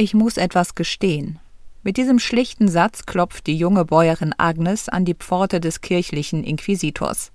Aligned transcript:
Ich 0.00 0.14
muss 0.14 0.36
etwas 0.36 0.76
gestehen. 0.76 1.40
Mit 1.82 1.96
diesem 1.96 2.20
schlichten 2.20 2.68
Satz 2.68 3.04
klopft 3.04 3.48
die 3.48 3.56
junge 3.56 3.84
Bäuerin 3.84 4.32
Agnes 4.38 4.88
an 4.88 5.04
die 5.04 5.16
Pforte 5.16 5.58
des 5.58 5.80
kirchlichen 5.80 6.44
Inquisitors. 6.44 7.32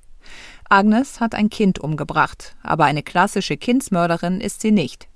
Agnes 0.69 1.19
hat 1.19 1.35
ein 1.35 1.49
Kind 1.49 1.79
umgebracht, 1.79 2.55
aber 2.63 2.85
eine 2.85 3.03
klassische 3.03 3.57
Kindsmörderin 3.57 4.39
ist 4.39 4.61
sie 4.61 4.71
nicht. 4.71 5.09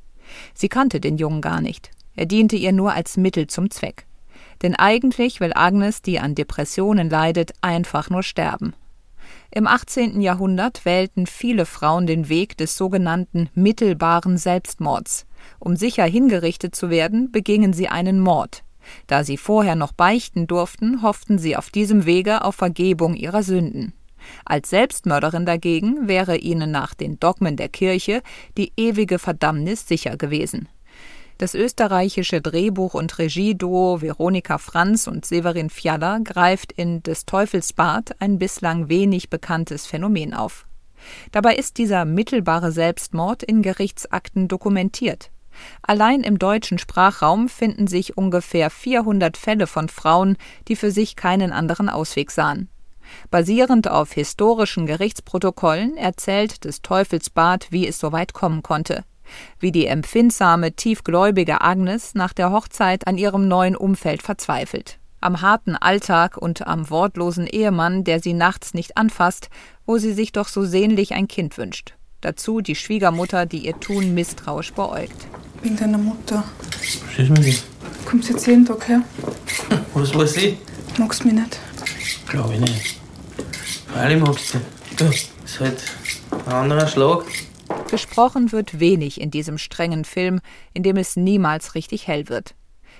Sie 0.53 0.67
kannte 0.67 0.99
den 0.99 1.17
Jungen 1.17 1.39
gar 1.39 1.61
nicht. 1.61 1.89
Er 2.17 2.25
diente 2.25 2.57
ihr 2.57 2.73
nur 2.73 2.91
als 2.91 3.15
Mittel 3.15 3.47
zum 3.47 3.71
Zweck. 3.71 4.07
Denn 4.61 4.75
eigentlich 4.75 5.39
will 5.39 5.53
Agnes, 5.55 6.01
die 6.01 6.19
an 6.19 6.35
Depressionen 6.35 7.09
leidet, 7.09 7.53
einfach 7.61 8.09
nur 8.09 8.23
sterben. 8.23 8.73
Im 9.51 9.67
18. 9.67 10.19
Jahrhundert 10.19 10.83
wählten 10.83 11.27
viele 11.27 11.65
Frauen 11.65 12.07
den 12.07 12.27
Weg 12.27 12.57
des 12.57 12.75
sogenannten 12.75 13.49
mittelbaren 13.53 14.37
Selbstmords. 14.37 15.26
Um 15.59 15.75
sicher 15.75 16.05
hingerichtet 16.05 16.75
zu 16.75 16.89
werden, 16.89 17.31
begingen 17.31 17.73
sie 17.73 17.87
einen 17.87 18.19
Mord. 18.19 18.63
Da 19.07 19.23
sie 19.23 19.37
vorher 19.37 19.75
noch 19.75 19.91
beichten 19.91 20.47
durften, 20.47 21.01
hofften 21.01 21.37
sie 21.37 21.55
auf 21.55 21.69
diesem 21.69 22.05
Wege 22.05 22.43
auf 22.43 22.55
Vergebung 22.55 23.15
ihrer 23.15 23.43
Sünden. 23.43 23.93
Als 24.45 24.69
Selbstmörderin 24.69 25.45
dagegen 25.45 26.07
wäre 26.07 26.37
ihnen 26.37 26.71
nach 26.71 26.93
den 26.93 27.19
Dogmen 27.19 27.55
der 27.55 27.69
Kirche 27.69 28.21
die 28.57 28.73
ewige 28.77 29.19
Verdammnis 29.19 29.87
sicher 29.87 30.17
gewesen. 30.17 30.67
Das 31.37 31.53
österreichische 31.53 32.41
Drehbuch- 32.41 32.95
und 32.95 33.19
Regieduo 33.19 34.01
Veronika 34.01 34.57
Franz 34.57 35.05
und 35.05 35.23
Severin 35.23 35.69
Fjaller 35.69 36.19
greift 36.23 36.71
in 36.71 37.03
Des 37.03 37.27
Teufels 37.27 37.73
Bad 37.73 38.19
ein 38.19 38.39
bislang 38.39 38.89
wenig 38.89 39.29
bekanntes 39.29 39.85
Phänomen 39.85 40.33
auf. 40.33 40.65
Dabei 41.31 41.55
ist 41.55 41.77
dieser 41.77 42.05
mittelbare 42.05 42.71
Selbstmord 42.71 43.43
in 43.43 43.61
Gerichtsakten 43.61 44.47
dokumentiert. 44.47 45.31
Allein 45.81 46.21
im 46.21 46.39
deutschen 46.39 46.77
Sprachraum 46.77 47.49
finden 47.49 47.87
sich 47.87 48.17
ungefähr 48.17 48.69
400 48.69 49.37
Fälle 49.37 49.67
von 49.67 49.89
Frauen, 49.89 50.37
die 50.67 50.75
für 50.75 50.91
sich 50.91 51.15
keinen 51.15 51.51
anderen 51.51 51.89
Ausweg 51.89 52.31
sahen. 52.31 52.69
Basierend 53.31 53.89
auf 53.89 54.11
historischen 54.11 54.85
Gerichtsprotokollen 54.85 55.97
erzählt 55.97 56.65
des 56.65 56.81
Teufels 56.81 57.29
Bad, 57.29 57.67
wie 57.71 57.87
es 57.87 57.99
so 57.99 58.11
weit 58.11 58.33
kommen 58.33 58.63
konnte. 58.63 59.03
Wie 59.59 59.71
die 59.71 59.87
empfindsame, 59.87 60.73
tiefgläubige 60.73 61.61
Agnes 61.61 62.15
nach 62.15 62.33
der 62.33 62.51
Hochzeit 62.51 63.07
an 63.07 63.17
ihrem 63.17 63.47
neuen 63.47 63.75
Umfeld 63.75 64.21
verzweifelt. 64.21 64.99
Am 65.27 65.41
harten 65.41 65.75
Alltag 65.75 66.37
und 66.37 66.67
am 66.67 66.89
wortlosen 66.89 67.47
Ehemann, 67.47 68.05
der 68.05 68.21
sie 68.21 68.31
nachts 68.31 68.73
nicht 68.73 68.95
anfasst, 68.95 69.49
wo 69.85 69.97
sie 69.97 70.13
sich 70.13 70.31
doch 70.31 70.47
so 70.47 70.63
sehnlich 70.63 71.15
ein 71.15 71.27
Kind 71.27 71.57
wünscht. 71.57 71.95
Dazu 72.21 72.61
die 72.61 72.75
Schwiegermutter, 72.75 73.45
die 73.45 73.65
ihr 73.65 73.77
Tun 73.77 74.13
misstrauisch 74.13 74.71
beäugt. 74.71 75.27
Wegen 75.61 75.75
deiner 75.75 75.97
Mutter. 75.97 76.45
Was 76.69 77.19
ist 77.19 77.29
mit 77.29 77.43
dir? 77.43 77.55
Kommst 78.05 78.29
jetzt 78.29 78.47
jeden 78.47 78.65
Tag 78.65 78.87
her? 78.87 79.01
Was 79.93 80.15
weiß 80.15 80.37
ich? 80.37 80.57
Magst 80.97 81.25
mich 81.25 81.33
nicht? 81.33 81.59
Glaube 82.29 82.53
ich 82.53 82.61
nicht. 82.61 83.01
Freilich 83.87 84.23
magst 84.23 84.53
du. 84.53 84.59
Du, 84.95 85.09
ist 85.09 85.59
halt 85.59 85.83
ein 86.45 86.53
anderer 86.53 86.87
Schlag. 86.87 87.25
Gesprochen 87.91 88.53
wird 88.53 88.79
wenig 88.79 89.19
in 89.19 89.29
diesem 89.29 89.57
strengen 89.57 90.05
Film, 90.05 90.39
in 90.73 90.83
dem 90.83 90.95
es 90.95 91.17
niemals 91.17 91.75
richtig 91.75 92.07
hell 92.07 92.29
wird. 92.29 92.55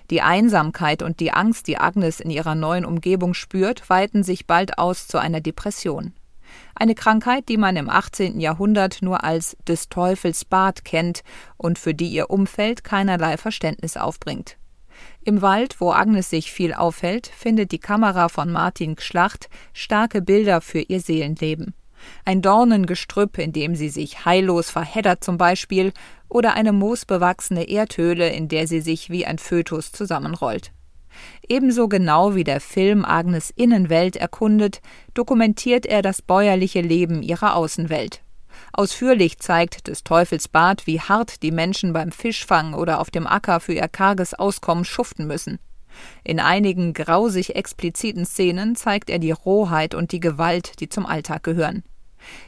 Die 0.10 0.22
Einsamkeit 0.22 1.02
und 1.02 1.20
die 1.20 1.32
Angst, 1.32 1.68
die 1.68 1.78
Agnes 1.78 2.20
in 2.20 2.30
ihrer 2.30 2.56
neuen 2.56 2.86
Umgebung 2.86 3.34
spürt, 3.34 3.90
weiten 3.90 4.24
sich 4.24 4.48
bald 4.48 4.78
aus 4.78 5.08
zu 5.08 5.18
einer 5.18 5.42
Depression. 5.42 6.14
Eine 6.76 6.96
Krankheit, 6.96 7.50
die 7.50 7.58
man 7.58 7.76
im 7.76 7.90
18. 7.90 8.40
Jahrhundert 8.40 9.02
nur 9.02 9.24
als 9.24 9.58
des 9.68 9.90
Teufels 9.90 10.46
Bad 10.46 10.86
kennt 10.86 11.24
und 11.58 11.78
für 11.78 11.94
die 11.94 12.08
ihr 12.08 12.30
Umfeld 12.30 12.84
keinerlei 12.84 13.38
Verständnis 13.38 13.98
aufbringt. 13.98 14.58
Im 15.24 15.42
Wald, 15.42 15.82
wo 15.82 15.92
Agnes 15.92 16.30
sich 16.30 16.52
viel 16.52 16.74
aufhält, 16.74 17.28
findet 17.28 17.72
die 17.72 17.80
Kamera 17.80 18.30
von 18.30 18.50
Martin 18.50 18.96
Schlacht 18.98 19.50
starke 19.74 20.22
Bilder 20.22 20.62
für 20.62 20.80
ihr 20.80 21.02
Seelenleben. 21.02 21.74
Ein 22.26 22.42
Dornengestrüpp, 22.42 23.38
in 23.38 23.54
dem 23.54 23.76
sie 23.76 23.90
sich 23.90 24.26
heillos 24.26 24.70
verheddert 24.70 25.24
zum 25.24 25.38
Beispiel, 25.38 25.94
oder 26.30 26.54
eine 26.54 26.74
moosbewachsene 26.74 27.70
Erdhöhle, 27.70 28.30
in 28.30 28.48
der 28.48 28.68
sie 28.68 28.82
sich 28.82 29.10
wie 29.10 29.26
ein 29.26 29.38
Fötus 29.38 29.92
zusammenrollt. 29.92 30.72
Ebenso 31.48 31.88
genau 31.88 32.36
wie 32.36 32.44
der 32.44 32.60
Film 32.60 33.06
Agnes 33.06 33.52
Innenwelt 33.56 34.16
erkundet, 34.16 34.82
dokumentiert 35.14 35.86
er 35.86 36.02
das 36.02 36.22
bäuerliche 36.22 36.82
Leben 36.82 37.24
ihrer 37.24 37.56
Außenwelt. 37.56 38.22
Ausführlich 38.74 39.40
zeigt 39.40 39.88
des 39.88 40.04
Teufels 40.04 40.48
Bad, 40.48 40.88
wie 40.88 41.00
hart 41.00 41.44
die 41.44 41.52
Menschen 41.52 41.94
beim 41.94 42.12
Fischfang 42.12 42.74
oder 42.74 43.00
auf 43.00 43.10
dem 43.10 43.28
Acker 43.28 43.60
für 43.60 43.74
ihr 43.74 43.88
karges 43.88 44.34
Auskommen 44.34 44.86
schuften 44.86 45.28
müssen. 45.28 45.60
In 46.24 46.40
einigen 46.40 46.94
grausig 46.94 47.56
expliziten 47.56 48.26
Szenen 48.26 48.76
zeigt 48.76 49.10
er 49.10 49.20
die 49.20 49.32
Rohheit 49.32 49.96
und 49.96 50.12
die 50.12 50.20
Gewalt, 50.20 50.80
die 50.80 50.90
zum 50.90 51.06
Alltag 51.06 51.44
gehören. 51.44 51.84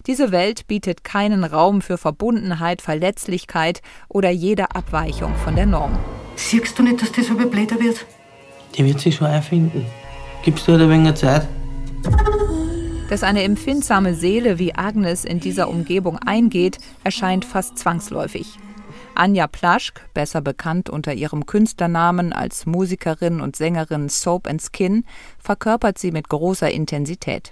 Diese 0.07 0.31
Welt 0.31 0.67
bietet 0.67 1.03
keinen 1.03 1.43
Raum 1.43 1.81
für 1.81 1.97
Verbundenheit, 1.97 2.81
Verletzlichkeit 2.81 3.81
oder 4.07 4.29
jede 4.29 4.75
Abweichung 4.75 5.35
von 5.35 5.55
der 5.55 5.65
Norm. 5.65 5.97
Siehst 6.35 6.77
du 6.79 6.83
nicht, 6.83 7.01
dass 7.01 7.11
das 7.11 7.29
aber 7.29 7.45
blöder 7.45 7.79
wird? 7.79 8.05
Die 8.75 8.85
wird 8.85 8.99
sich 8.99 9.15
schon 9.15 9.27
erfinden. 9.27 9.85
Gibst 10.43 10.67
du 10.67 10.73
ihr 10.73 10.79
ein 10.79 10.89
wenig 10.89 11.15
Zeit? 11.15 11.47
Dass 13.09 13.23
eine 13.23 13.43
empfindsame 13.43 14.13
Seele 14.13 14.59
wie 14.59 14.75
Agnes 14.75 15.25
in 15.25 15.39
dieser 15.39 15.67
Umgebung 15.67 16.19
eingeht, 16.19 16.77
erscheint 17.03 17.43
fast 17.43 17.77
zwangsläufig. 17.77 18.59
Anja 19.15 19.47
Plaschk, 19.47 20.01
besser 20.13 20.39
bekannt 20.41 20.89
unter 20.89 21.13
ihrem 21.13 21.45
Künstlernamen 21.45 22.31
als 22.31 22.65
Musikerin 22.65 23.41
und 23.41 23.55
Sängerin 23.55 24.07
Soap 24.07 24.47
and 24.47 24.61
Skin, 24.61 25.03
verkörpert 25.39 25.97
sie 25.97 26.11
mit 26.11 26.29
großer 26.29 26.71
Intensität. 26.71 27.51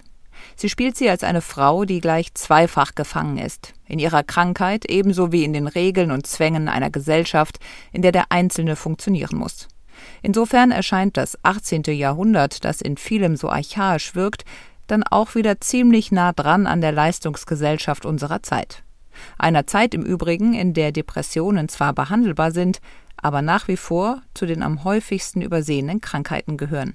Sie 0.55 0.69
spielt 0.69 0.97
sie 0.97 1.09
als 1.09 1.23
eine 1.23 1.41
Frau, 1.41 1.85
die 1.85 2.01
gleich 2.01 2.33
zweifach 2.33 2.95
gefangen 2.95 3.37
ist, 3.37 3.73
in 3.87 3.99
ihrer 3.99 4.23
Krankheit 4.23 4.85
ebenso 4.85 5.31
wie 5.31 5.43
in 5.43 5.53
den 5.53 5.67
Regeln 5.67 6.11
und 6.11 6.27
Zwängen 6.27 6.67
einer 6.67 6.89
Gesellschaft, 6.89 7.59
in 7.91 8.01
der 8.01 8.11
der 8.11 8.31
Einzelne 8.31 8.75
funktionieren 8.75 9.37
muss. 9.37 9.67
Insofern 10.21 10.71
erscheint 10.71 11.17
das 11.17 11.37
18. 11.43 11.83
Jahrhundert, 11.87 12.65
das 12.65 12.81
in 12.81 12.97
vielem 12.97 13.35
so 13.35 13.49
archaisch 13.49 14.15
wirkt, 14.15 14.45
dann 14.87 15.03
auch 15.03 15.35
wieder 15.35 15.59
ziemlich 15.59 16.11
nah 16.11 16.31
dran 16.33 16.65
an 16.65 16.81
der 16.81 16.91
Leistungsgesellschaft 16.91 18.05
unserer 18.05 18.41
Zeit. 18.43 18.83
Einer 19.37 19.67
Zeit 19.67 19.93
im 19.93 20.03
Übrigen, 20.03 20.53
in 20.53 20.73
der 20.73 20.91
Depressionen 20.91 21.69
zwar 21.69 21.93
behandelbar 21.93 22.51
sind, 22.51 22.79
aber 23.17 23.41
nach 23.41 23.67
wie 23.67 23.77
vor 23.77 24.21
zu 24.33 24.45
den 24.45 24.61
am 24.61 24.83
häufigsten 24.83 25.41
übersehenen 25.41 26.01
Krankheiten 26.01 26.55
gehören. 26.57 26.85